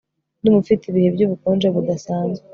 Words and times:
ndumva 0.41 0.61
ufite 0.65 0.83
ibihe 0.87 1.09
by'ubukonje 1.15 1.67
budasanzwe 1.75 2.45